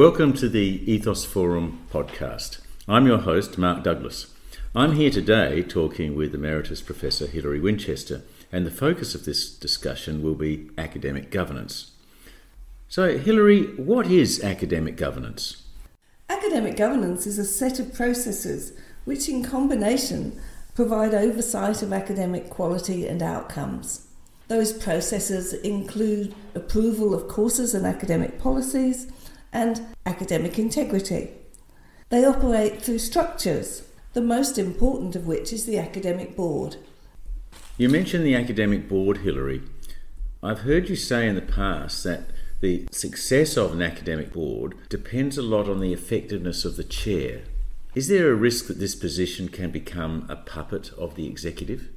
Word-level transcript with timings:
Welcome 0.00 0.32
to 0.38 0.48
the 0.48 0.82
Ethos 0.90 1.26
Forum 1.26 1.86
podcast. 1.92 2.60
I'm 2.88 3.06
your 3.06 3.18
host, 3.18 3.58
Mark 3.58 3.84
Douglas. 3.84 4.34
I'm 4.74 4.92
here 4.92 5.10
today 5.10 5.62
talking 5.62 6.16
with 6.16 6.34
Emeritus 6.34 6.80
Professor 6.80 7.26
Hilary 7.26 7.60
Winchester, 7.60 8.22
and 8.50 8.64
the 8.64 8.70
focus 8.70 9.14
of 9.14 9.26
this 9.26 9.54
discussion 9.54 10.22
will 10.22 10.36
be 10.36 10.70
academic 10.78 11.30
governance. 11.30 11.90
So, 12.88 13.18
Hilary, 13.18 13.76
what 13.76 14.06
is 14.06 14.42
academic 14.42 14.96
governance? 14.96 15.64
Academic 16.30 16.78
governance 16.78 17.26
is 17.26 17.38
a 17.38 17.44
set 17.44 17.78
of 17.78 17.92
processes 17.92 18.72
which, 19.04 19.28
in 19.28 19.44
combination, 19.44 20.40
provide 20.74 21.12
oversight 21.12 21.82
of 21.82 21.92
academic 21.92 22.48
quality 22.48 23.06
and 23.06 23.22
outcomes. 23.22 24.08
Those 24.48 24.72
processes 24.72 25.52
include 25.52 26.34
approval 26.54 27.12
of 27.12 27.28
courses 27.28 27.74
and 27.74 27.84
academic 27.84 28.38
policies 28.38 29.12
and 29.52 29.80
academic 30.06 30.58
integrity. 30.58 31.30
They 32.08 32.24
operate 32.24 32.82
through 32.82 32.98
structures, 32.98 33.82
the 34.12 34.20
most 34.20 34.58
important 34.58 35.14
of 35.14 35.26
which 35.26 35.52
is 35.52 35.66
the 35.66 35.78
academic 35.78 36.36
board. 36.36 36.76
You 37.76 37.88
mentioned 37.88 38.26
the 38.26 38.34
academic 38.34 38.88
board, 38.88 39.18
Hilary. 39.18 39.62
I've 40.42 40.60
heard 40.60 40.88
you 40.88 40.96
say 40.96 41.28
in 41.28 41.34
the 41.34 41.42
past 41.42 42.04
that 42.04 42.30
the 42.60 42.86
success 42.90 43.56
of 43.56 43.72
an 43.72 43.82
academic 43.82 44.32
board 44.32 44.74
depends 44.88 45.38
a 45.38 45.42
lot 45.42 45.68
on 45.68 45.80
the 45.80 45.92
effectiveness 45.92 46.64
of 46.64 46.76
the 46.76 46.84
chair. 46.84 47.42
Is 47.94 48.08
there 48.08 48.30
a 48.30 48.34
risk 48.34 48.66
that 48.66 48.78
this 48.78 48.94
position 48.94 49.48
can 49.48 49.70
become 49.70 50.26
a 50.28 50.36
puppet 50.36 50.92
of 50.98 51.14
the 51.14 51.26
executive? 51.26 51.88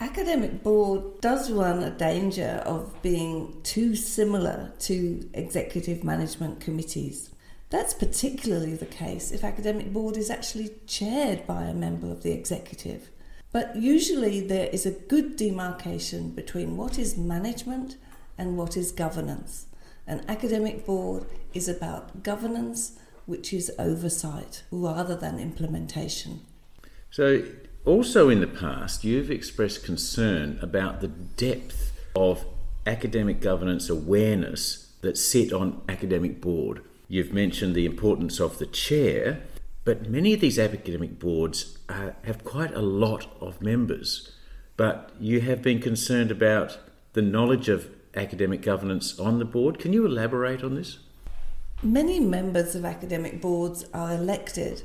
Academic 0.00 0.62
board 0.62 1.20
does 1.20 1.50
run 1.50 1.82
a 1.82 1.90
danger 1.90 2.62
of 2.64 3.02
being 3.02 3.60
too 3.64 3.96
similar 3.96 4.72
to 4.78 5.28
executive 5.34 6.04
management 6.04 6.60
committees. 6.60 7.30
That's 7.70 7.94
particularly 7.94 8.74
the 8.76 8.86
case 8.86 9.32
if 9.32 9.42
academic 9.42 9.92
board 9.92 10.16
is 10.16 10.30
actually 10.30 10.70
chaired 10.86 11.46
by 11.48 11.64
a 11.64 11.74
member 11.74 12.12
of 12.12 12.22
the 12.22 12.30
executive. 12.30 13.10
But 13.50 13.74
usually 13.74 14.40
there 14.40 14.68
is 14.68 14.86
a 14.86 14.92
good 14.92 15.34
demarcation 15.34 16.30
between 16.30 16.76
what 16.76 16.96
is 16.96 17.16
management 17.16 17.96
and 18.38 18.56
what 18.56 18.76
is 18.76 18.92
governance. 18.92 19.66
An 20.06 20.24
academic 20.28 20.86
board 20.86 21.26
is 21.52 21.68
about 21.68 22.22
governance, 22.22 22.98
which 23.26 23.52
is 23.52 23.72
oversight 23.80 24.62
rather 24.70 25.16
than 25.16 25.40
implementation. 25.40 26.40
So, 27.10 27.42
also, 27.88 28.28
in 28.28 28.40
the 28.40 28.46
past, 28.46 29.02
you've 29.02 29.30
expressed 29.30 29.82
concern 29.82 30.58
about 30.60 31.00
the 31.00 31.08
depth 31.08 31.92
of 32.14 32.44
academic 32.86 33.40
governance 33.40 33.88
awareness 33.88 34.92
that's 35.00 35.24
set 35.24 35.52
on 35.52 35.80
academic 35.88 36.40
board. 36.40 36.82
You've 37.08 37.32
mentioned 37.32 37.74
the 37.74 37.86
importance 37.86 38.40
of 38.40 38.58
the 38.58 38.66
chair, 38.66 39.40
but 39.84 40.10
many 40.10 40.34
of 40.34 40.40
these 40.40 40.58
academic 40.58 41.18
boards 41.18 41.78
uh, 41.88 42.10
have 42.24 42.44
quite 42.44 42.74
a 42.74 42.82
lot 42.82 43.26
of 43.40 43.62
members. 43.62 44.32
But 44.76 45.10
you 45.18 45.40
have 45.40 45.62
been 45.62 45.80
concerned 45.80 46.30
about 46.30 46.78
the 47.14 47.22
knowledge 47.22 47.70
of 47.70 47.88
academic 48.14 48.60
governance 48.60 49.18
on 49.18 49.38
the 49.38 49.44
board. 49.44 49.78
Can 49.78 49.94
you 49.94 50.04
elaborate 50.04 50.62
on 50.62 50.74
this? 50.74 50.98
Many 51.82 52.20
members 52.20 52.74
of 52.74 52.84
academic 52.84 53.40
boards 53.40 53.86
are 53.94 54.12
elected, 54.12 54.82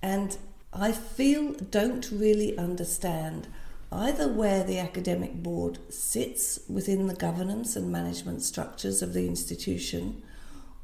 and 0.00 0.38
I 0.72 0.92
feel 0.92 1.54
don't 1.54 2.08
really 2.12 2.56
understand 2.56 3.48
either 3.90 4.28
where 4.28 4.62
the 4.62 4.78
academic 4.78 5.42
board 5.42 5.78
sits 5.92 6.60
within 6.68 7.08
the 7.08 7.14
governance 7.14 7.74
and 7.74 7.90
management 7.90 8.42
structures 8.42 9.02
of 9.02 9.12
the 9.12 9.26
institution 9.26 10.22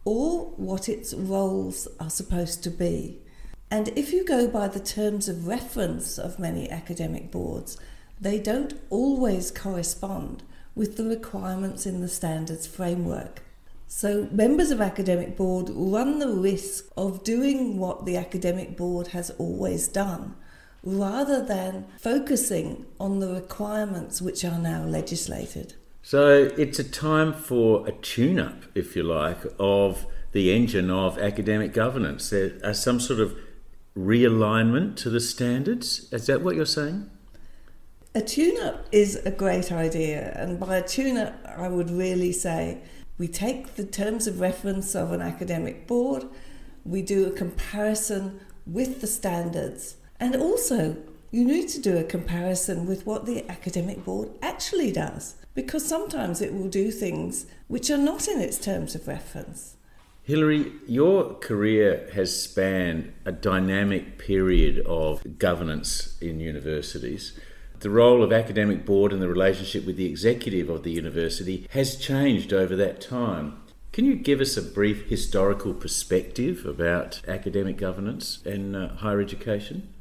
or 0.05 0.47
what 0.56 0.88
its 0.88 1.15
roles 1.15 1.87
are 2.00 2.11
supposed 2.11 2.65
to 2.65 2.71
be. 2.71 3.21
And 3.71 3.88
if 3.97 4.12
you 4.12 4.25
go 4.25 4.49
by 4.49 4.66
the 4.69 4.81
terms 4.81 5.28
of 5.28 5.47
reference 5.47 6.19
of 6.19 6.38
many 6.38 6.69
academic 6.69 7.31
boards, 7.31 7.78
they 8.21 8.38
don't 8.38 8.75
always 8.91 9.53
correspond 9.53 10.43
with 10.75 10.97
the 10.97 11.05
requirements 11.05 11.87
in 11.87 12.00
the 12.00 12.09
standards 12.09 12.66
framework. 12.66 13.43
So, 13.89 14.29
members 14.33 14.71
of 14.73 14.81
academic 14.81 15.37
board 15.37 15.71
run 15.73 16.19
the 16.19 16.29
risk 16.29 16.87
of 16.97 17.23
doing 17.23 17.79
what 17.79 18.05
the 18.05 18.17
academic 18.17 18.77
board 18.77 19.09
has 19.09 19.31
always 19.39 19.87
done, 19.87 20.35
rather 20.83 21.43
than 21.45 21.87
focusing 21.99 22.87
on 22.99 23.21
the 23.21 23.33
requirements 23.33 24.21
which 24.21 24.45
are 24.45 24.59
now 24.59 24.83
legislated. 24.85 25.75
So, 26.03 26.51
it's 26.57 26.81
a 26.81 26.85
time 26.85 27.33
for 27.33 27.87
a 27.87 27.93
tune 27.93 28.41
up, 28.41 28.65
if 28.75 28.97
you 28.97 29.05
like, 29.05 29.39
of 29.59 30.07
the 30.33 30.53
engine 30.53 30.91
of 30.91 31.17
academic 31.19 31.73
governance. 31.73 32.31
There 32.31 32.59
are 32.65 32.75
some 32.75 32.99
sort 32.99 33.21
of 33.21 33.39
realignment 33.97 34.97
to 34.97 35.11
the 35.11 35.21
standards. 35.21 36.13
Is 36.13 36.27
that 36.27 36.43
what 36.43 36.57
you're 36.57 36.67
saying? 36.67 37.09
A 38.17 38.21
tune 38.21 38.61
up 38.63 38.87
is 38.91 39.17
a 39.25 39.31
great 39.31 39.71
idea, 39.71 40.33
and 40.37 40.59
by 40.59 40.77
a 40.77 40.87
tune 40.87 41.19
up, 41.19 41.35
I 41.45 41.69
would 41.69 41.91
really 41.91 42.33
say 42.33 42.83
we 43.19 43.28
take 43.28 43.77
the 43.77 43.84
terms 43.84 44.27
of 44.27 44.41
reference 44.41 44.94
of 44.94 45.12
an 45.12 45.21
academic 45.21 45.87
board, 45.87 46.25
we 46.84 47.03
do 47.03 47.27
a 47.27 47.31
comparison 47.31 48.41
with 48.66 49.00
the 49.00 49.06
standards, 49.06 49.97
and 50.21 50.37
also 50.37 50.97
you 51.31 51.44
need 51.44 51.69
to 51.69 51.81
do 51.81 51.97
a 51.97 52.05
comparison 52.05 52.87
with 52.87 53.06
what 53.06 53.26
the 53.26 53.49
academic 53.50 54.05
board 54.05 54.31
actually 54.43 54.93
does, 54.93 55.37
because 55.55 55.87
sometimes 55.87 56.41
it 56.41 56.53
will 56.53 56.69
do 56.69 56.91
things 56.91 57.47
which 57.69 57.91
are 57.91 57.99
not 57.99 58.28
in 58.28 58.41
its 58.41 58.59
terms 58.59 58.94
of 58.94 59.09
reference. 59.09 59.76
Hilary, 60.22 60.72
your 60.88 61.34
career 61.34 62.09
has 62.15 62.43
spanned 62.43 63.12
a 63.25 63.31
dynamic 63.31 64.19
period 64.19 64.84
of 64.84 65.38
governance 65.38 66.19
in 66.21 66.41
universities. 66.41 67.38
The 67.81 67.91
role 67.91 68.22
of 68.22 68.32
academic 68.32 68.87
board 68.87 69.12
and 69.12 69.20
the 69.20 69.28
relationship 69.28 69.84
with 69.84 69.97
the 69.97 70.06
executive 70.06 70.70
of 70.70 70.82
the 70.82 70.92
university 70.92 71.66
has 71.70 71.97
changed 71.97 72.53
over 72.53 72.75
that 72.76 73.00
time. 73.00 73.60
Can 73.92 74.04
you 74.04 74.14
give 74.14 74.41
us 74.41 74.56
a 74.56 74.62
brief 74.62 75.09
historical 75.09 75.75
perspective 75.75 76.64
about 76.64 77.20
academic 77.28 77.76
governance 77.76 78.41
in 78.44 78.75
uh, 78.75 78.97
higher 78.97 79.20
education? 79.20 79.92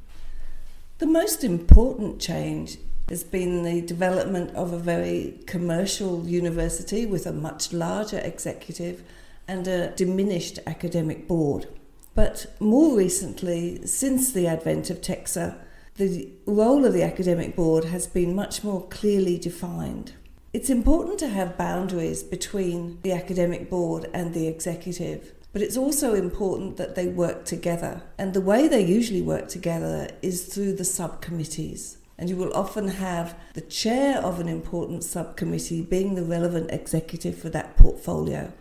The 1.00 1.06
most 1.06 1.44
important 1.44 2.22
change 2.22 2.78
has 3.10 3.24
been 3.24 3.64
the 3.64 3.82
development 3.82 4.56
of 4.56 4.72
a 4.72 4.80
very 4.80 5.40
commercial 5.46 6.26
university 6.26 7.06
with 7.06 7.26
a 7.26 7.34
much 7.34 7.74
larger 7.74 8.20
executive 8.20 9.04
and 9.48 9.68
a 9.68 9.92
diminished 9.92 10.60
academic 10.66 11.28
board. 11.28 11.68
But 12.16 12.46
more 12.60 12.98
recently, 12.98 13.86
since 13.86 14.32
the 14.32 14.48
advent 14.48 14.90
of 14.90 15.02
TEQSA, 15.02 15.58
the 15.96 16.30
role 16.46 16.86
of 16.86 16.94
the 16.94 17.04
academic 17.04 17.56
board 17.56 17.86
has 17.86 18.06
been 18.06 18.36
much 18.36 18.64
more 18.64 18.86
clearly 18.88 19.38
defined. 19.38 20.14
It's 20.52 20.70
important 20.70 21.20
to 21.20 21.30
have 21.30 21.58
boundaries 21.58 22.22
between 22.22 23.00
the 23.02 23.14
academic 23.14 23.70
board 23.70 24.10
and 24.14 24.34
the 24.34 24.48
executive, 24.48 25.34
but 25.54 25.62
it's 25.62 25.78
also 25.78 26.14
important 26.14 26.76
that 26.78 26.96
they 26.96 27.08
work 27.08 27.46
together. 27.46 28.04
And 28.18 28.34
the 28.34 28.42
way 28.42 28.68
they 28.68 28.86
usually 28.86 29.22
work 29.22 29.48
together 29.48 30.10
is 30.22 30.46
through 30.46 30.74
the 30.74 30.84
subcommittees. 30.84 31.98
And 32.18 32.30
you 32.30 32.36
will 32.36 32.54
often 32.54 32.90
have 32.90 33.38
the 33.54 33.62
chair 33.62 34.18
of 34.20 34.40
an 34.40 34.50
important 34.50 35.04
subcommittee 35.04 35.82
being 35.82 36.16
the 36.16 36.24
relevant 36.24 36.72
executive 36.72 37.38
for 37.38 37.50
that 37.50 37.78
portfolio. 37.78 38.52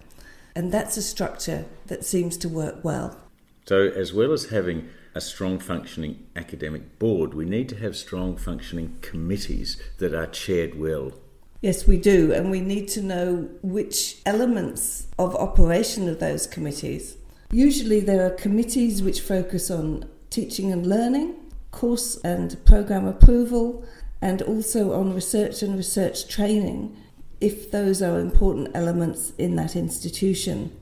And 0.55 0.71
that's 0.71 0.97
a 0.97 1.03
structure 1.03 1.65
that 1.87 2.05
seems 2.05 2.37
to 2.39 2.49
work 2.49 2.85
well. 2.85 3.19
So, 3.67 3.89
as 3.89 4.13
well 4.13 4.33
as 4.33 4.51
having 4.51 4.89
a 5.15 5.21
strong 5.21 5.59
functioning 5.59 6.27
academic 6.35 6.99
board, 6.99 7.35
we 7.35 7.45
need 7.45 7.69
to 7.69 7.77
have 7.77 7.97
strong 7.97 8.37
functioning 8.37 8.99
committees 9.01 9.81
that 9.99 10.15
are 10.15 10.27
chaired 10.27 10.79
well. 10.79 11.13
Yes, 11.61 11.87
we 11.87 11.97
do, 11.97 12.33
and 12.33 12.51
we 12.51 12.61
need 12.61 12.89
to 12.89 13.03
know 13.03 13.49
which 13.63 14.19
elements 14.27 15.07
of 15.19 15.35
operation 15.37 16.09
of 16.09 16.21
those 16.21 16.47
committees. 16.47 17.17
Usually, 17.51 18.01
there 18.01 18.27
are 18.27 18.31
committees 18.31 19.03
which 19.03 19.21
focus 19.21 19.71
on 19.71 20.05
teaching 20.29 20.73
and 20.73 20.87
learning, 20.87 21.37
course 21.71 22.17
and 22.25 22.63
program 22.67 23.07
approval, 23.07 23.85
and 24.21 24.43
also 24.43 24.93
on 24.93 25.15
research 25.15 25.63
and 25.63 25.77
research 25.77 26.29
training, 26.29 26.97
if 27.41 27.71
those 27.71 28.03
are 28.03 28.19
important 28.19 28.69
elements 28.75 29.33
in 29.39 29.57
that 29.57 29.77
institution. 29.77 30.77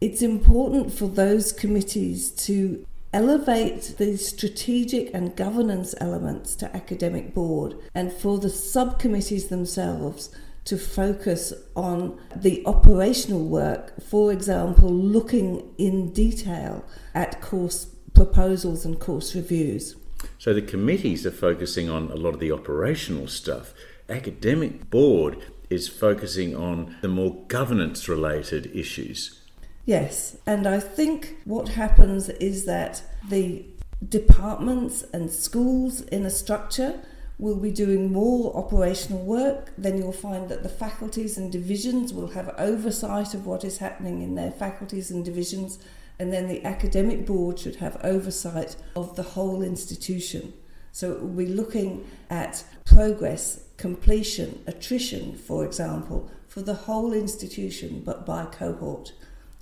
It's 0.00 0.20
important 0.20 0.92
for 0.92 1.06
those 1.06 1.52
committees 1.52 2.30
to 2.46 2.84
elevate 3.12 3.94
the 3.98 4.16
strategic 4.16 5.12
and 5.14 5.36
governance 5.36 5.94
elements 6.00 6.54
to 6.56 6.74
academic 6.74 7.34
board 7.34 7.76
and 7.94 8.12
for 8.12 8.38
the 8.38 8.48
subcommittees 8.48 9.48
themselves 9.48 10.34
to 10.64 10.78
focus 10.78 11.52
on 11.74 12.18
the 12.34 12.62
operational 12.66 13.44
work, 13.44 14.00
for 14.00 14.32
example, 14.32 14.88
looking 14.88 15.74
in 15.76 16.12
detail 16.12 16.84
at 17.14 17.40
course 17.40 17.86
proposals 18.14 18.84
and 18.84 19.00
course 19.00 19.34
reviews. 19.34 19.96
So 20.38 20.54
the 20.54 20.62
committees 20.62 21.26
are 21.26 21.32
focusing 21.32 21.90
on 21.90 22.10
a 22.10 22.14
lot 22.14 22.34
of 22.34 22.40
the 22.40 22.52
operational 22.52 23.26
stuff. 23.26 23.74
Academic 24.08 24.88
board 24.88 25.38
is 25.68 25.88
focusing 25.88 26.54
on 26.54 26.96
the 27.00 27.08
more 27.08 27.44
governance 27.48 28.08
related 28.08 28.70
issues. 28.74 29.41
Yes, 29.84 30.36
and 30.46 30.66
I 30.66 30.78
think 30.78 31.36
what 31.44 31.70
happens 31.70 32.28
is 32.28 32.66
that 32.66 33.02
the 33.28 33.64
departments 34.08 35.02
and 35.12 35.30
schools 35.30 36.02
in 36.02 36.24
a 36.24 36.30
structure 36.30 37.00
will 37.38 37.56
be 37.56 37.72
doing 37.72 38.12
more 38.12 38.56
operational 38.56 39.24
work, 39.24 39.72
then 39.76 39.98
you'll 39.98 40.12
find 40.12 40.48
that 40.48 40.62
the 40.62 40.68
faculties 40.68 41.36
and 41.36 41.50
divisions 41.50 42.14
will 42.14 42.28
have 42.28 42.54
oversight 42.58 43.34
of 43.34 43.46
what 43.46 43.64
is 43.64 43.78
happening 43.78 44.22
in 44.22 44.36
their 44.36 44.52
faculties 44.52 45.10
and 45.10 45.24
divisions, 45.24 45.80
and 46.20 46.32
then 46.32 46.46
the 46.46 46.64
academic 46.64 47.26
board 47.26 47.58
should 47.58 47.76
have 47.76 48.00
oversight 48.04 48.76
of 48.94 49.16
the 49.16 49.22
whole 49.22 49.62
institution. 49.62 50.52
So 50.92 51.10
it 51.10 51.22
will 51.22 51.30
be 51.30 51.46
looking 51.46 52.06
at 52.30 52.62
progress, 52.84 53.64
completion, 53.76 54.62
attrition, 54.68 55.36
for 55.36 55.64
example, 55.64 56.30
for 56.46 56.60
the 56.60 56.74
whole 56.74 57.12
institution 57.12 58.02
but 58.04 58.24
by 58.24 58.44
cohort. 58.44 59.12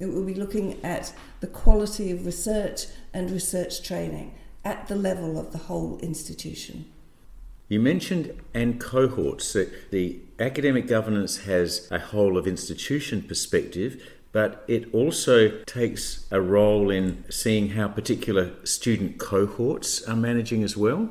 It 0.00 0.06
will 0.06 0.25
be 0.25 0.35
looking 0.35 0.82
at 0.82 1.12
the 1.41 1.47
quality 1.47 2.11
of 2.11 2.26
research 2.26 2.87
and 3.12 3.31
research 3.31 3.82
training 3.82 4.35
at 4.64 4.88
the 4.88 4.97
level 4.97 5.38
of 5.38 5.52
the 5.52 5.58
whole 5.58 5.99
institution. 6.02 6.87
You 7.69 7.81
mentioned 7.81 8.32
and 8.52 8.81
cohorts. 8.81 9.52
That 9.52 9.91
the 9.91 10.19
academic 10.41 10.88
governance 10.88 11.44
has 11.44 11.87
a 11.91 11.99
whole 11.99 12.37
of 12.37 12.47
institution 12.47 13.23
perspective, 13.23 14.02
but 14.32 14.64
it 14.67 14.93
also 14.94 15.62
takes 15.64 16.26
a 16.31 16.41
role 16.41 16.91
in 16.91 17.25
seeing 17.31 17.70
how 17.70 17.88
particular 17.88 18.53
student 18.64 19.19
cohorts 19.19 20.03
are 20.08 20.17
managing 20.17 20.64
as 20.64 20.76
well. 20.76 21.11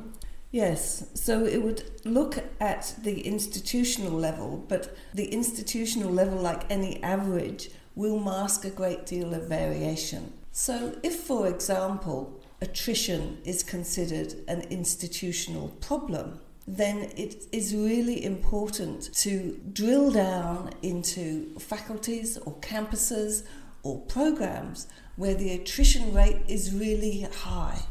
Yes, 0.50 1.08
so 1.14 1.44
it 1.44 1.62
would 1.62 1.84
look 2.04 2.42
at 2.58 2.94
the 3.04 3.20
institutional 3.20 4.10
level, 4.12 4.64
but 4.68 4.96
the 5.14 5.26
institutional 5.26 6.10
level, 6.10 6.38
like 6.38 6.68
any 6.68 7.00
average, 7.04 7.70
will 7.94 8.18
mask 8.18 8.64
a 8.64 8.70
great 8.70 9.06
deal 9.06 9.34
of 9.34 9.48
variation. 9.48 10.32
So, 10.52 10.98
if, 11.02 11.14
for 11.14 11.46
example, 11.46 12.40
attrition 12.60 13.38
is 13.44 13.62
considered 13.62 14.34
an 14.48 14.62
institutional 14.62 15.68
problem, 15.80 16.40
then 16.66 17.10
it 17.16 17.44
is 17.52 17.74
really 17.74 18.24
important 18.24 19.12
to 19.14 19.60
drill 19.72 20.10
down 20.10 20.70
into 20.82 21.58
faculties 21.58 22.36
or 22.38 22.54
campuses 22.56 23.44
or 23.82 24.00
programs 24.02 24.86
where 25.16 25.34
the 25.34 25.52
attrition 25.52 26.12
rate 26.12 26.42
is 26.48 26.74
really 26.74 27.22
high. 27.22 27.82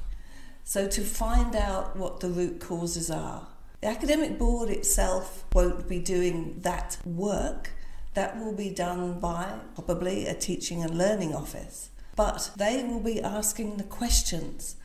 So, 0.63 0.87
to 0.87 1.01
find 1.01 1.55
out 1.55 1.95
what 1.95 2.19
the 2.19 2.29
root 2.29 2.59
causes 2.59 3.09
are. 3.09 3.47
The 3.81 3.87
academic 3.87 4.37
board 4.37 4.69
itself 4.69 5.45
won't 5.53 5.87
be 5.87 5.99
doing 5.99 6.59
that 6.59 6.97
work. 7.05 7.71
That 8.13 8.39
will 8.39 8.53
be 8.53 8.69
done 8.69 9.19
by 9.19 9.59
probably 9.75 10.25
a 10.25 10.33
teaching 10.33 10.83
and 10.83 10.97
learning 10.97 11.33
office. 11.33 11.89
But 12.15 12.51
they 12.57 12.83
will 12.83 12.99
be 12.99 13.21
asking 13.21 13.77
the 13.77 13.83
questions 13.83 14.75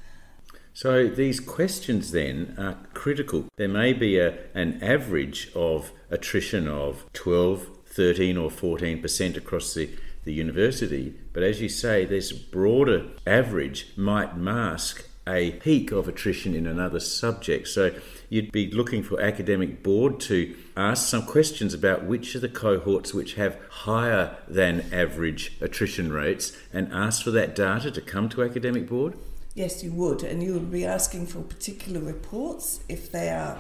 so 0.76 1.06
these 1.06 1.38
questions 1.38 2.11
then 2.11 2.56
are 2.59 2.76
critical. 2.94 3.47
There 3.56 3.69
may 3.69 3.93
be 3.93 4.19
a, 4.19 4.35
an 4.55 4.82
average 4.82 5.53
of 5.55 5.93
attrition 6.11 6.67
of 6.67 7.05
12, 7.12 7.69
13 7.87 8.37
or 8.37 8.50
14% 8.50 9.37
across 9.37 9.73
the, 9.73 9.88
the 10.25 10.32
university, 10.32 11.15
but 11.32 11.44
as 11.44 11.62
you 11.62 11.69
say, 11.69 12.05
this 12.05 12.32
broader 12.32 13.06
average 13.25 13.93
might 13.97 14.37
mask 14.37 15.09
a 15.26 15.53
peak 15.53 15.91
of 15.91 16.06
attrition 16.09 16.55
in 16.55 16.67
another 16.67 17.00
subject. 17.00 17.69
So 17.69 17.93
you'd 18.29 18.53
be 18.53 18.71
looking 18.71 19.03
for 19.03 19.21
academic 19.21 19.82
board 19.82 20.21
to 20.21 20.55
ask 20.76 21.09
some 21.09 21.25
questions 21.25 21.73
about 21.73 22.05
which 22.05 22.35
of 22.35 22.43
the 22.43 22.49
cohorts 22.49 23.15
which 23.15 23.35
have 23.35 23.59
higher 23.71 24.37
than 24.49 24.85
average 24.93 25.56
attrition 25.61 26.12
rates 26.12 26.56
and 26.73 26.93
ask 26.93 27.23
for 27.23 27.31
that 27.31 27.55
data 27.55 27.91
to 27.91 28.00
come 28.00 28.29
to 28.31 28.43
academic 28.43 28.88
board? 28.88 29.15
Yes, 29.55 29.85
you 29.85 29.93
would, 29.93 30.23
and 30.23 30.43
you 30.43 30.53
would 30.53 30.71
be 30.71 30.85
asking 30.85 31.27
for 31.27 31.41
particular 31.41 32.00
reports 32.00 32.81
if 32.88 33.12
they 33.12 33.29
are, 33.31 33.56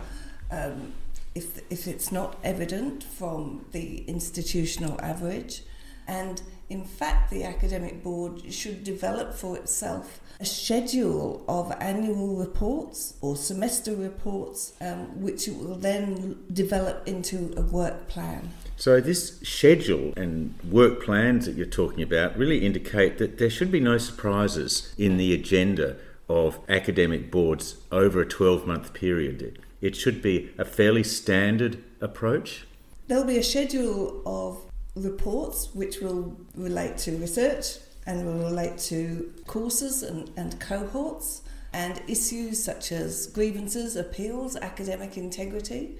um, 0.50 0.92
if 1.36 1.60
if 1.70 1.86
it's 1.86 2.10
not 2.10 2.36
evident 2.42 3.04
from 3.04 3.64
the 3.70 3.98
institutional 4.08 5.00
average, 5.00 5.62
and 6.08 6.42
in 6.74 6.84
fact, 6.84 7.30
the 7.30 7.44
academic 7.44 8.02
board 8.02 8.52
should 8.52 8.82
develop 8.82 9.32
for 9.32 9.56
itself 9.56 10.20
a 10.40 10.44
schedule 10.44 11.44
of 11.46 11.72
annual 11.78 12.34
reports 12.34 13.14
or 13.20 13.36
semester 13.36 13.94
reports, 13.94 14.72
um, 14.80 15.22
which 15.22 15.46
it 15.46 15.56
will 15.56 15.76
then 15.76 16.36
develop 16.52 17.06
into 17.06 17.54
a 17.56 17.62
work 17.62 18.08
plan. 18.08 18.50
So, 18.76 19.00
this 19.00 19.38
schedule 19.42 20.12
and 20.16 20.52
work 20.68 21.00
plans 21.00 21.46
that 21.46 21.54
you're 21.54 21.78
talking 21.82 22.02
about 22.02 22.36
really 22.36 22.66
indicate 22.66 23.18
that 23.18 23.38
there 23.38 23.50
should 23.50 23.70
be 23.70 23.78
no 23.78 23.96
surprises 23.96 24.92
in 24.98 25.16
the 25.16 25.32
agenda 25.32 25.96
of 26.28 26.58
academic 26.68 27.30
boards 27.30 27.76
over 27.92 28.20
a 28.22 28.26
12 28.26 28.66
month 28.66 28.92
period. 28.94 29.60
It 29.80 29.94
should 29.94 30.20
be 30.20 30.50
a 30.58 30.64
fairly 30.64 31.04
standard 31.04 31.84
approach. 32.00 32.66
There'll 33.06 33.24
be 33.24 33.38
a 33.38 33.44
schedule 33.44 34.22
of 34.26 34.63
reports 34.96 35.74
which 35.74 36.00
will 36.00 36.36
relate 36.54 36.96
to 36.98 37.16
research 37.18 37.78
and 38.06 38.24
will 38.24 38.50
relate 38.50 38.78
to 38.78 39.32
courses 39.46 40.02
and, 40.02 40.30
and 40.36 40.60
cohorts 40.60 41.42
and 41.72 42.00
issues 42.06 42.62
such 42.62 42.92
as 42.92 43.26
grievances, 43.28 43.96
appeals, 43.96 44.56
academic 44.56 45.16
integrity. 45.16 45.98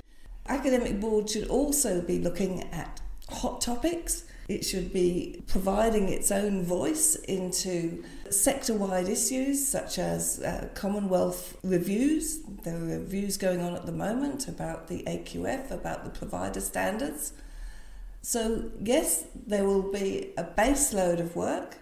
Academic 0.49 1.00
board 1.00 1.29
should 1.29 1.49
also 1.49 2.00
be 2.00 2.19
looking 2.19 2.62
at 2.73 3.00
hot 3.29 3.61
topics. 3.61 4.25
It 4.49 4.64
should 4.64 4.93
be 4.93 5.43
providing 5.49 6.11
its 6.11 6.31
own 6.31 6.64
voice 6.64 7.17
into 7.17 8.05
sector 8.31 8.75
wide 8.75 9.08
issues 9.08 9.67
such 9.67 9.99
as 9.99 10.41
uh, 10.41 10.69
Commonwealth 10.75 11.56
reviews. 11.64 12.43
There 12.62 12.76
are 12.76 12.99
reviews 12.99 13.37
going 13.38 13.61
on 13.61 13.75
at 13.75 13.87
the 13.87 13.93
moment 13.93 14.46
about 14.46 14.88
the 14.88 15.02
AQF, 15.05 15.70
about 15.70 16.05
the 16.05 16.11
provider 16.11 16.61
standards. 16.61 17.32
So, 18.24 18.70
yes, 18.82 19.26
there 19.46 19.66
will 19.66 19.92
be 19.92 20.32
a 20.38 20.44
base 20.44 20.94
load 20.94 21.20
of 21.20 21.36
work, 21.36 21.76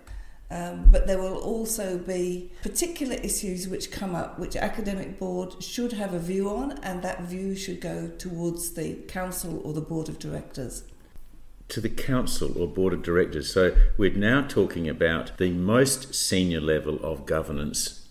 um, 0.51 0.89
but 0.91 1.07
there 1.07 1.19
will 1.19 1.37
also 1.37 1.99
be 1.99 2.51
particular 2.65 3.15
issues 3.15 3.69
which 3.69 3.93
come 3.93 4.17
up 4.17 4.41
which 4.41 4.57
academic 4.57 5.21
board 5.21 5.63
should 5.63 5.93
have 5.93 6.15
a 6.15 6.19
view 6.19 6.51
on 6.51 6.73
and 6.83 7.01
that 7.03 7.23
view 7.23 7.55
should 7.55 7.81
go 7.81 8.09
towards 8.19 8.73
the 8.73 8.95
council 9.07 9.63
or 9.65 9.73
the 9.73 9.81
board 9.81 10.09
of 10.09 10.19
directors. 10.19 10.83
To 11.69 11.81
the 11.81 11.89
council 11.89 12.61
or 12.61 12.67
board 12.67 12.93
of 12.93 13.05
directors. 13.05 13.53
So 13.53 13.77
we're 13.97 14.13
now 14.13 14.43
talking 14.43 14.89
about 14.89 15.39
the 15.39 15.53
most 15.53 16.13
senior 16.13 16.61
level 16.61 16.99
of 17.05 17.25
governance. 17.25 18.09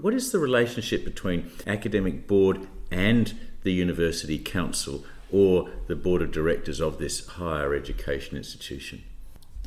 What 0.00 0.14
is 0.14 0.32
the 0.32 0.38
relationship 0.38 1.04
between 1.04 1.50
academic 1.66 2.26
board 2.26 2.68
and 2.90 3.34
the 3.64 3.72
university 3.74 4.38
council 4.38 5.04
or 5.32 5.70
the 5.88 5.96
board 5.96 6.22
of 6.22 6.30
directors 6.32 6.80
of 6.80 6.98
this 6.98 7.26
higher 7.26 7.74
education 7.74 8.36
institution 8.36 9.02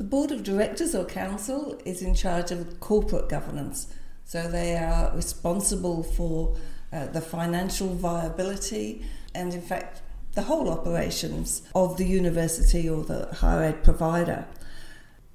the 0.00 0.04
board 0.04 0.32
of 0.32 0.42
directors 0.42 0.94
or 0.94 1.04
council 1.04 1.78
is 1.84 2.00
in 2.00 2.14
charge 2.14 2.50
of 2.50 2.80
corporate 2.80 3.28
governance, 3.28 3.86
so 4.24 4.48
they 4.48 4.74
are 4.74 5.14
responsible 5.14 6.02
for 6.02 6.56
uh, 6.90 7.08
the 7.08 7.20
financial 7.20 7.88
viability 7.88 9.04
and, 9.34 9.52
in 9.52 9.60
fact, 9.60 10.00
the 10.32 10.44
whole 10.44 10.70
operations 10.70 11.60
of 11.74 11.98
the 11.98 12.06
university 12.06 12.88
or 12.88 13.04
the 13.04 13.26
higher 13.26 13.62
ed 13.62 13.84
provider. 13.84 14.46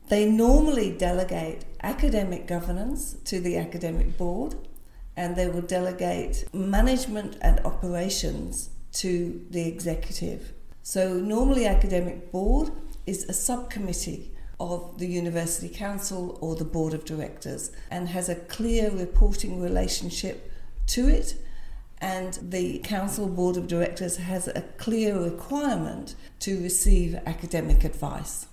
They 0.10 0.28
normally 0.28 0.98
delegate 0.98 1.66
academic 1.84 2.48
governance 2.48 3.18
to 3.26 3.40
the 3.40 3.58
academic 3.58 4.18
board 4.18 4.56
and 5.16 5.36
they 5.36 5.48
will 5.48 5.62
delegate 5.62 6.52
management 6.56 7.38
and 7.40 7.60
operations 7.60 8.72
to 8.96 9.46
the 9.50 9.68
executive. 9.68 10.54
So, 10.84 11.14
normally, 11.16 11.66
academic 11.66 12.32
board 12.32 12.72
is 13.06 13.24
a 13.30 13.34
subcommittee 13.34 14.32
of 14.60 14.98
the 15.00 15.08
University 15.08 15.70
Council 15.70 16.38
or 16.42 16.56
the 16.56 16.66
Board 16.66 16.94
of 16.94 17.06
Directors 17.06 17.72
and 17.92 18.10
has 18.10 18.30
a 18.30 18.36
clear 18.36 18.90
reporting 18.90 19.62
relationship 19.62 20.52
to 20.88 21.08
it. 21.08 21.36
And 22.00 22.38
the 22.42 22.80
Council 22.80 23.28
Board 23.28 23.58
of 23.58 23.68
Directors 23.68 24.18
has 24.18 24.48
a 24.48 24.62
clear 24.78 25.20
requirement 25.20 26.16
to 26.40 26.62
receive 26.62 27.16
academic 27.26 27.84
advice. 27.84 28.48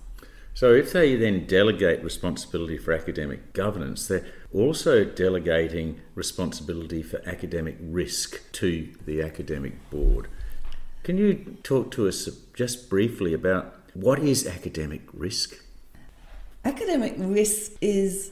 So, 0.55 0.71
if 0.71 0.93
they 0.93 1.15
then 1.15 1.47
delegate 1.47 2.03
responsibility 2.03 2.77
for 2.77 2.93
academic 2.93 3.53
governance, 3.53 4.07
they're 4.07 4.25
also 4.53 5.03
delegating 5.03 5.99
responsibility 6.13 7.01
for 7.01 7.27
academic 7.27 7.77
risk 7.81 8.39
to 8.53 8.93
the 9.05 9.23
academic 9.23 9.89
board. 9.89 10.27
Can 11.01 11.17
you 11.17 11.57
talk 11.63 11.89
to 11.91 12.07
us 12.07 12.29
just 12.53 12.87
briefly 12.89 13.33
about 13.33 13.75
what 13.95 14.19
is 14.19 14.45
academic 14.45 15.01
risk? 15.11 15.55
Academic 16.63 17.15
risk 17.17 17.71
is 17.81 18.31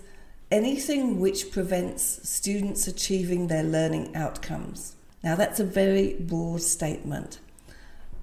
anything 0.51 1.20
which 1.20 1.51
prevents 1.51 2.30
students 2.30 2.88
achieving 2.88 3.48
their 3.48 3.63
learning 3.63 4.16
outcomes. 4.16 4.96
Now, 5.24 5.36
that's 5.36 5.60
a 5.60 5.66
very 5.66 6.13
broad 6.20 6.62
statement, 6.62 7.40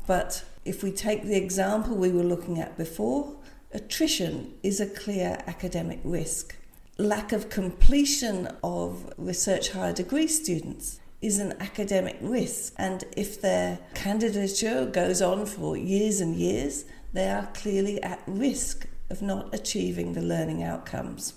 but 0.07 0.45
if 0.64 0.83
we 0.83 0.93
take 0.93 1.25
the 1.25 1.37
example 1.37 1.97
we 1.97 2.11
were 2.11 2.23
looking 2.23 2.61
at 2.61 2.76
before, 2.76 3.35
Attrition 3.70 4.54
is 4.62 4.80
a 4.80 4.87
clear 4.87 5.42
academic 5.46 6.00
risk. 6.02 6.56
Lack 6.96 7.32
of 7.32 7.50
completion 7.50 8.48
of 8.64 9.12
research 9.18 9.72
higher 9.72 9.92
degree 9.92 10.26
students 10.26 11.00
is 11.20 11.38
an 11.38 11.52
academic 11.60 12.16
risk. 12.22 12.72
And 12.78 13.04
if 13.14 13.42
their 13.42 13.78
candidature 13.92 14.87
goes 14.87 15.20
on 15.20 15.44
for 15.44 15.76
years 15.76 16.20
and 16.20 16.34
years, 16.34 16.87
they 17.12 17.28
are 17.28 17.46
clearly 17.52 18.02
at 18.02 18.22
risk 18.26 18.87
of 19.10 19.20
not 19.20 19.54
achieving 19.54 20.14
the 20.14 20.22
learning 20.22 20.62
outcomes. 20.62 21.34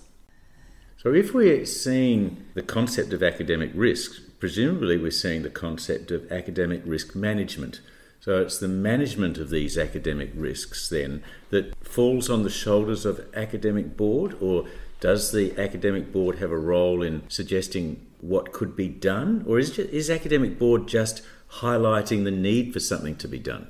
So, 0.96 1.12
if 1.12 1.34
we're 1.34 1.66
seeing 1.66 2.46
the 2.54 2.62
concept 2.62 3.12
of 3.12 3.22
academic 3.22 3.72
risk, 3.74 4.22
presumably 4.38 4.96
we're 4.96 5.10
seeing 5.10 5.42
the 5.42 5.50
concept 5.50 6.10
of 6.10 6.32
academic 6.32 6.80
risk 6.86 7.14
management. 7.14 7.80
So, 8.22 8.40
it's 8.40 8.58
the 8.58 8.68
management 8.68 9.36
of 9.38 9.50
these 9.50 9.76
academic 9.76 10.30
risks 10.36 10.88
then 10.88 11.24
that 11.50 11.74
falls 11.84 12.30
on 12.30 12.44
the 12.44 12.50
shoulders 12.50 13.04
of 13.04 13.26
academic 13.34 13.96
board, 13.96 14.36
or 14.40 14.68
does 15.00 15.32
the 15.32 15.58
academic 15.60 16.12
board 16.12 16.38
have 16.38 16.52
a 16.52 16.56
role 16.56 17.02
in 17.02 17.28
suggesting 17.28 18.06
what 18.20 18.52
could 18.52 18.76
be 18.76 18.86
done, 18.86 19.44
or 19.44 19.58
is, 19.58 19.76
is 19.76 20.08
academic 20.08 20.56
board 20.56 20.86
just 20.86 21.22
highlighting 21.54 22.22
the 22.22 22.30
need 22.30 22.72
for 22.72 22.78
something 22.78 23.16
to 23.16 23.26
be 23.26 23.40
done? 23.40 23.66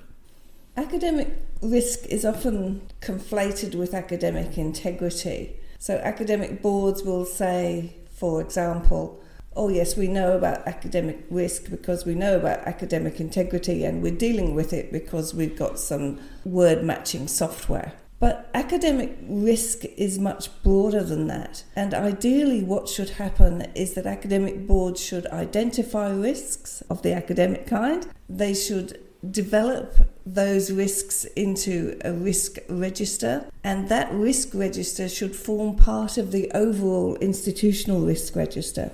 Academic 0.76 1.34
risk 1.62 2.04
is 2.08 2.26
often 2.26 2.82
conflated 3.00 3.74
with 3.74 3.94
academic 3.94 4.58
integrity. 4.58 5.56
So, 5.78 5.96
academic 5.96 6.60
boards 6.60 7.02
will 7.02 7.24
say, 7.24 7.96
for 8.10 8.42
example, 8.42 9.18
oh, 9.56 9.68
yes, 9.68 9.96
we 9.96 10.08
know 10.08 10.32
about 10.32 10.66
academic 10.66 11.24
risk 11.30 11.70
because 11.70 12.04
we 12.04 12.14
know 12.14 12.36
about 12.36 12.60
academic 12.60 13.20
integrity 13.20 13.84
and 13.84 14.02
we're 14.02 14.16
dealing 14.16 14.54
with 14.54 14.72
it 14.72 14.92
because 14.92 15.34
we've 15.34 15.56
got 15.56 15.78
some 15.78 16.18
word 16.44 16.82
matching 16.82 17.28
software. 17.28 17.92
But 18.22 18.48
academic 18.54 19.18
risk 19.22 19.84
is 19.96 20.16
much 20.18 20.48
broader 20.62 21.02
than 21.02 21.26
that. 21.26 21.64
And 21.74 21.92
ideally, 21.92 22.62
what 22.62 22.88
should 22.88 23.10
happen 23.10 23.62
is 23.74 23.94
that 23.94 24.06
academic 24.06 24.64
boards 24.66 25.02
should 25.02 25.26
identify 25.26 26.08
risks 26.08 26.82
of 26.88 27.02
the 27.02 27.12
academic 27.14 27.66
kind. 27.66 28.06
They 28.28 28.54
should 28.54 29.00
develop 29.28 29.96
those 30.24 30.72
risks 30.72 31.24
into 31.36 31.98
a 32.04 32.12
risk 32.12 32.58
register, 32.68 33.44
and 33.64 33.88
that 33.88 34.12
risk 34.12 34.54
register 34.54 35.08
should 35.08 35.34
form 35.34 35.76
part 35.76 36.18
of 36.18 36.32
the 36.32 36.50
overall 36.52 37.16
institutional 37.16 38.00
risk 38.00 38.36
register. 38.36 38.92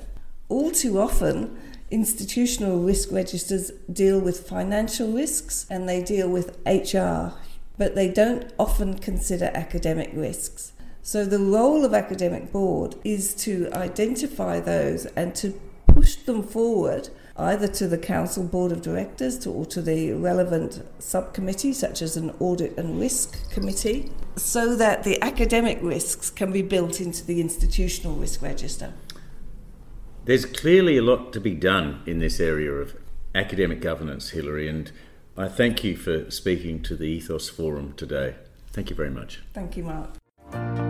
All 0.49 0.71
too 0.71 0.99
often, 0.99 1.59
institutional 1.91 2.81
risk 2.81 3.13
registers 3.13 3.71
deal 3.93 4.19
with 4.19 4.49
financial 4.49 5.13
risks 5.13 5.67
and 5.69 5.87
they 5.87 6.03
deal 6.03 6.29
with 6.29 6.57
HR, 6.67 7.35
but 7.77 7.95
they 7.95 8.11
don't 8.11 8.51
often 8.59 8.99
consider 8.99 9.51
academic 9.55 10.11
risks. 10.15 10.73
So, 11.03 11.25
the 11.25 11.39
role 11.39 11.85
of 11.85 11.93
academic 11.93 12.51
board 12.51 12.95
is 13.05 13.35
to 13.45 13.69
identify 13.73 14.61
those 14.61 15.05
and 15.07 15.35
to 15.37 15.59
push 15.87 16.17
them 16.17 16.43
forward 16.43 17.11
either 17.37 17.69
to 17.69 17.87
the 17.87 17.99
council 17.99 18.43
board 18.43 18.73
of 18.73 18.83
directors 18.83 19.39
to, 19.39 19.51
or 19.51 19.65
to 19.67 19.81
the 19.81 20.13
relevant 20.13 20.83
subcommittee 20.99 21.73
such 21.73 22.03
as 22.03 22.17
an 22.17 22.35
audit 22.41 22.77
and 22.77 22.99
risk 22.99 23.49
committee 23.51 24.11
so 24.37 24.75
that 24.75 25.05
the 25.05 25.23
academic 25.23 25.79
risks 25.81 26.31
can 26.31 26.51
be 26.51 26.63
built 26.63 27.01
into 27.01 27.25
the 27.25 27.41
institutional 27.41 28.17
risk 28.17 28.43
register 28.43 28.93
there's 30.29 30.45
clearly 30.45 30.99
a 30.99 31.03
lot 31.03 31.33
to 31.33 31.41
be 31.41 31.55
done 31.55 32.03
in 32.05 32.19
this 32.19 32.39
area 32.39 32.71
of 32.71 32.95
academic 33.35 33.81
governance 33.81 34.29
hilary 34.31 34.69
and 34.69 34.93
I 35.39 35.49
thank 35.49 35.83
you 35.83 35.97
for 35.97 36.31
speaking 36.31 36.83
to 36.83 36.97
the 36.97 37.05
Ethos 37.05 37.49
Forum 37.49 37.95
today. 37.97 38.35
Thank 38.71 38.91
you 38.91 38.97
very 38.97 39.11
much. 39.11 39.41
Thank 39.55 39.77
you, 39.79 39.85
Mark. 39.85 40.88